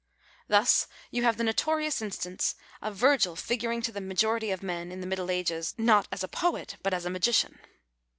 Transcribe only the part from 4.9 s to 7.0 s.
in the middle ages not as a poet but